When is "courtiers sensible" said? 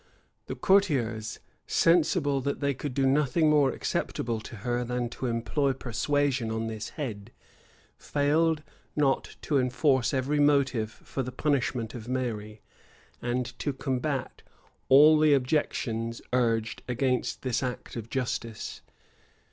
0.55-2.41